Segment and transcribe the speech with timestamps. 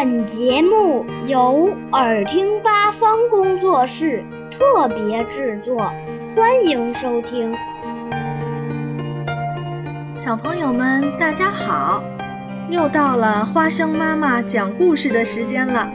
[0.00, 5.92] 本节目由耳听八方工作室特别制作，
[6.36, 7.52] 欢迎收听。
[10.16, 12.04] 小朋友们，大家好！
[12.70, 15.92] 又到了花生妈妈讲故事的时间了。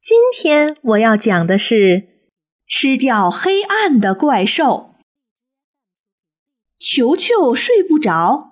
[0.00, 2.08] 今天我要讲的是
[2.66, 4.93] 吃掉黑暗的怪兽。
[6.78, 8.50] 球球睡不着，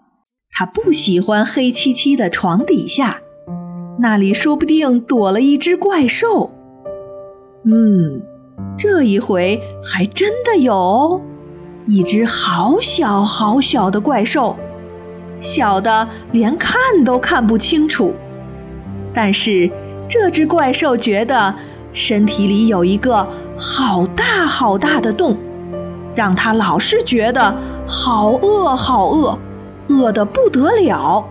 [0.51, 3.21] 他不喜欢黑漆漆的床底下，
[3.99, 6.53] 那里说不定躲了一只怪兽。
[7.65, 8.23] 嗯，
[8.79, 11.21] 这一回还真的有，
[11.87, 14.57] 一只好小好小的怪兽，
[15.41, 18.15] 小的连看都看不清楚。
[19.13, 19.71] 但是
[20.09, 21.55] 这只怪兽觉得
[21.93, 23.29] 身体里有一个
[23.59, 25.37] 好大好大的洞，
[26.15, 27.72] 让他老是觉得。
[27.87, 29.39] 好饿，好饿，
[29.89, 31.29] 饿得不得了。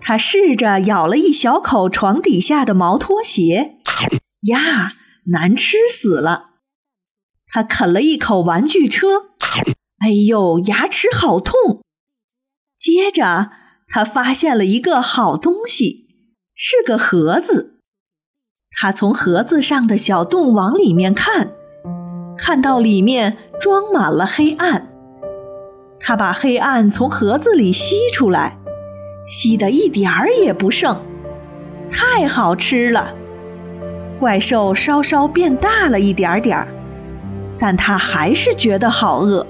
[0.00, 3.78] 他试着咬了一小口床底下的毛拖鞋，
[4.48, 4.92] 呀，
[5.32, 6.50] 难吃死了。
[7.46, 9.30] 他啃了一口玩具车，
[9.98, 11.82] 哎呦，牙齿好痛。
[12.78, 13.50] 接着，
[13.88, 16.06] 他发现了一个好东西，
[16.54, 17.80] 是个盒子。
[18.70, 21.54] 他从盒子上的小洞往里面看，
[22.36, 24.87] 看到里面装满了黑暗。
[26.08, 28.56] 他把黑暗从盒子里吸出来，
[29.26, 31.02] 吸得一点儿也不剩，
[31.90, 33.12] 太好吃了。
[34.18, 36.68] 怪兽稍稍变大了一点点儿，
[37.58, 39.46] 但他还是觉得好饿。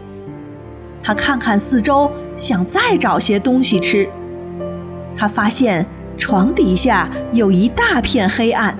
[1.00, 4.10] 他看看四周，想再找些东西吃。
[5.16, 8.76] 他发现床底下有一大片黑暗，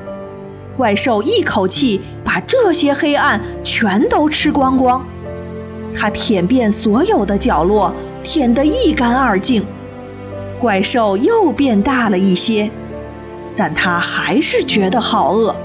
[0.77, 5.07] 怪兽一口气把这些黑暗全都吃光光。
[5.95, 9.65] 它舔遍所有的角落，舔得一干二净。
[10.61, 12.71] 怪兽又变大了一些，
[13.57, 15.57] 但它还是觉得好饿。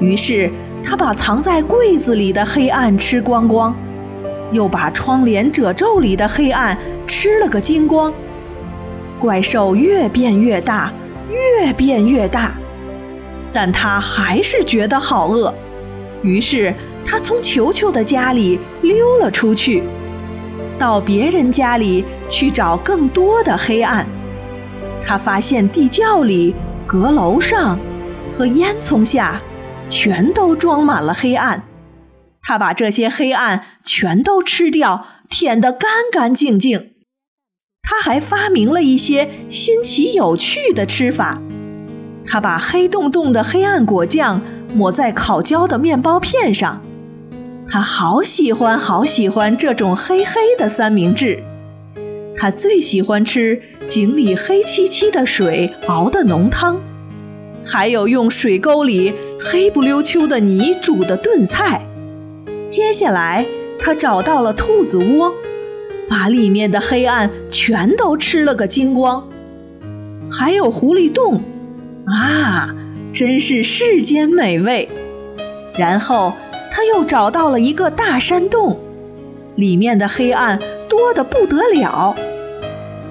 [0.00, 0.50] 于是，
[0.82, 3.76] 它把藏在柜子里的黑暗吃光光，
[4.52, 8.12] 又把窗帘褶皱里的黑暗吃了个精光。
[9.20, 10.92] 怪兽越变越大，
[11.30, 12.52] 越变越大，
[13.52, 15.54] 但它还是觉得好饿。
[16.22, 16.74] 于是。
[17.12, 19.82] 他从球球的家里溜了出去，
[20.78, 24.08] 到别人家里去找更多的黑暗。
[25.04, 26.56] 他发现地窖里、
[26.86, 27.78] 阁楼上
[28.32, 29.42] 和烟囱下
[29.86, 31.64] 全都装满了黑暗。
[32.40, 36.92] 他把这些黑暗全都吃掉，舔得干干净净。
[37.82, 41.42] 他还发明了一些新奇有趣的吃法。
[42.24, 44.40] 他把黑洞洞的黑暗果酱
[44.72, 46.80] 抹在烤焦的面包片上。
[47.68, 51.42] 他好喜欢，好喜欢这种黑黑的三明治。
[52.36, 56.80] 他最喜欢吃井里黑漆漆的水熬的浓汤，
[57.64, 61.86] 还有用水沟里黑不溜秋的泥煮的炖菜。
[62.66, 63.46] 接下来，
[63.78, 65.32] 他找到了兔子窝，
[66.08, 69.28] 把里面的黑暗全都吃了个精光。
[70.30, 71.42] 还有狐狸洞，
[72.06, 72.74] 啊，
[73.12, 74.88] 真是世间美味。
[75.78, 76.34] 然后。
[76.74, 78.80] 他又找到了一个大山洞，
[79.56, 82.16] 里面的黑暗多得不得了。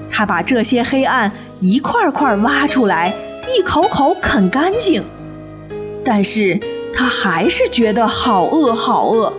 [0.10, 3.14] 他把这些黑暗一块块挖出来，
[3.56, 5.04] 一口口啃干净。
[6.04, 6.60] 但是
[6.92, 9.32] 他还是觉得好饿，好饿。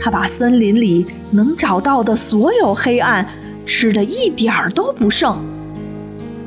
[0.00, 3.28] 他把森林里能找到的所有黑暗
[3.66, 5.36] 吃的一点儿都不剩，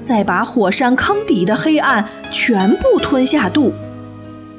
[0.02, 3.74] 再把火山坑底的黑暗全部吞下肚。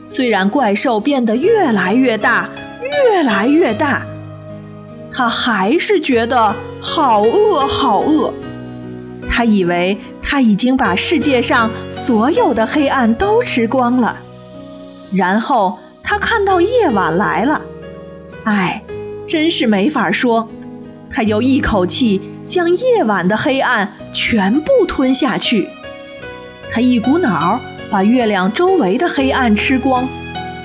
[0.05, 2.49] 虽然怪兽变得越来越大，
[2.81, 4.05] 越来越大，
[5.13, 8.35] 他还是觉得好饿，好饿。
[9.31, 14.21] 他以为他已经把世界上所有的黑暗都吃光了。
[15.13, 17.63] 然后他看到夜晚来了，
[18.45, 18.83] 哎，
[19.29, 20.49] 真是没法说。
[21.09, 25.69] 他又一口气将夜晚的黑暗全部吞下去。
[26.73, 27.61] 他一股脑儿。
[27.93, 30.09] 把月亮周围的黑暗吃光，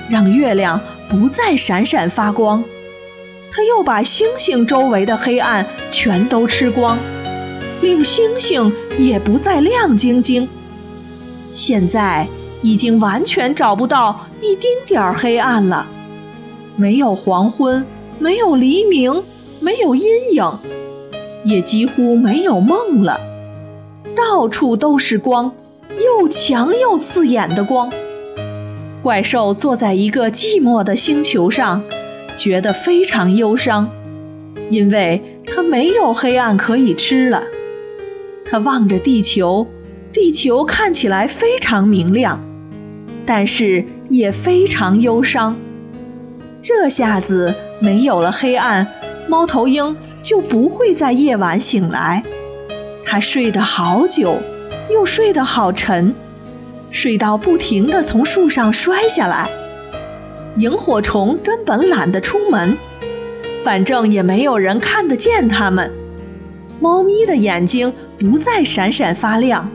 [0.08, 0.80] 让月亮
[1.10, 2.64] 不再闪闪发光。
[3.52, 6.98] 他又把星星周围的黑暗全都吃光，
[7.82, 10.48] 令星星也不再亮晶晶。
[11.52, 12.26] 现在
[12.62, 15.86] 已经完全找不到一丁点儿黑暗了，
[16.76, 17.84] 没有黄昏，
[18.18, 19.22] 没有黎明，
[19.60, 20.58] 没有阴影，
[21.44, 23.20] 也几乎没有梦了，
[24.16, 25.52] 到处都是光。
[25.96, 27.90] 又强又刺眼的光，
[29.02, 31.82] 怪兽坐在一个寂寞的星球上，
[32.36, 33.90] 觉得非常忧伤。
[34.70, 37.44] 因为它没有黑暗可以吃了。
[38.44, 39.66] 他望着地球，
[40.12, 42.44] 地球看起来非常明亮，
[43.24, 45.56] 但是也非常忧伤。
[46.60, 48.86] 这下子没有了黑暗，
[49.26, 52.24] 猫头鹰就不会在夜晚醒来。
[53.04, 54.36] 它睡得好久，
[54.90, 56.14] 又睡得好沉，
[56.90, 59.48] 睡到不停地从树上摔下来。
[60.56, 62.76] 萤火虫根本懒得出门，
[63.62, 65.92] 反正也没有人看得见它们。
[66.80, 69.70] 猫咪的眼睛不再闪闪发亮，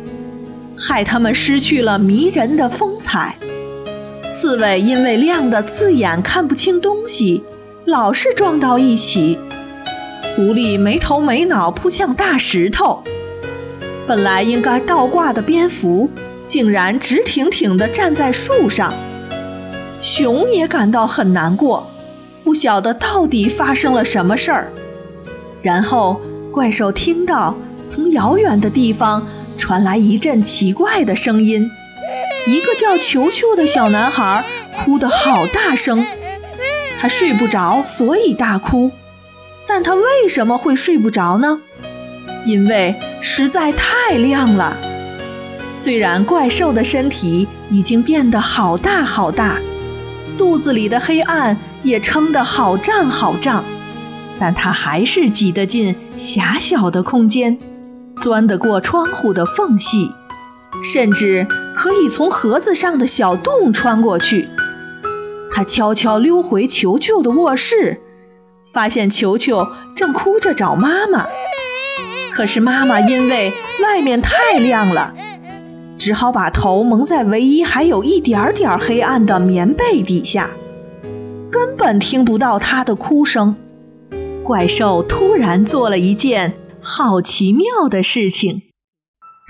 [0.77, 3.37] 害它们失去了迷人的风采。
[4.31, 7.43] 刺猬因为亮得刺眼，看不清东西，
[7.85, 9.37] 老是撞到一起。
[10.35, 13.03] 狐狸没头没脑扑向大石头，
[14.05, 16.09] 本来应该倒挂的蝙蝠，
[16.45, 18.93] 竟然直挺挺地站在树上。
[20.01, 21.89] 熊也感到很难过，
[22.43, 24.73] 不晓得到底发生了什么事儿。
[25.61, 26.19] 然后
[26.51, 27.55] 怪兽听到
[27.87, 29.25] 从遥远的地方
[29.57, 31.71] 传来一阵奇怪的声音。
[32.45, 34.43] 一个叫球球的小男孩
[34.83, 36.05] 哭得好大声，
[36.99, 38.91] 他睡不着，所以大哭。
[39.65, 41.61] 但他为什么会睡不着呢？
[42.45, 44.77] 因为实在太亮了。
[45.71, 49.59] 虽然怪兽的身体已经变得好大好大，
[50.37, 53.63] 肚子里的黑暗也撑得好胀好胀，
[54.39, 57.57] 但他还是挤得进狭小的空间，
[58.17, 60.11] 钻得过窗户的缝隙。
[60.83, 64.49] 甚至可以从盒子上的小洞穿过去。
[65.51, 68.01] 他悄悄溜回球球的卧室，
[68.73, 71.27] 发现球球正哭着找妈妈。
[72.33, 75.13] 可是妈妈因为外面太亮了，
[75.97, 80.49] 只好把头蒙在唯一还有一点点黑暗的棉被底下，
[81.51, 83.55] 根本听不到她的哭声。
[84.43, 88.63] 怪兽突然做了一件好奇妙的事情。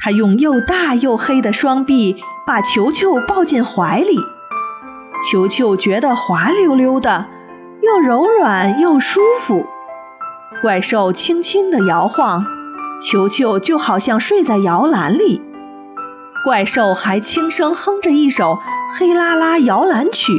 [0.04, 4.18] 他用又大又黑的双臂把球球抱进怀里，
[5.32, 7.28] 球球觉得滑溜溜的，
[7.82, 9.66] 又柔软又舒服。
[10.62, 12.46] 怪兽轻轻地摇晃，
[13.04, 15.42] 球球就好像睡在摇篮里。
[16.46, 18.54] 怪兽还轻声哼着一首
[18.98, 20.32] 《黑啦啦摇篮曲》，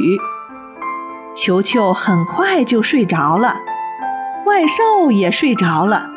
[1.31, 3.57] 球球很快就睡着了，
[4.43, 6.07] 怪兽也睡着了。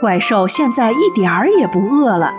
[0.00, 2.34] 怪兽现在一点儿也不饿了。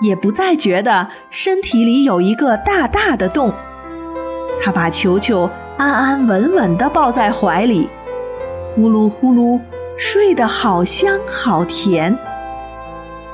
[0.00, 3.52] 也不再觉得身体里有一个大大的洞，
[4.62, 7.88] 他把球球安安稳稳地抱在怀里，
[8.74, 9.60] 呼噜呼噜
[9.96, 12.18] 睡得好香好甜。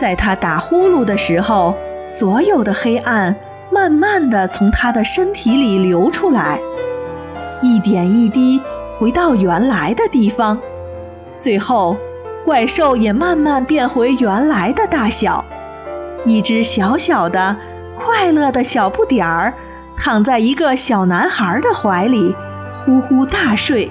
[0.00, 1.76] 在他打呼噜的时候，
[2.06, 3.36] 所有的黑暗
[3.70, 6.58] 慢慢地从他的身体里流出来，
[7.60, 8.62] 一点一滴
[8.96, 10.58] 回到原来的地方，
[11.36, 11.98] 最后
[12.46, 15.44] 怪兽也慢慢变回原来的大小。
[16.24, 17.54] 一只小小的、
[17.94, 19.52] 快乐的小不点儿，
[19.98, 22.34] 躺在一个小男孩的怀里，
[22.72, 23.90] 呼呼大睡。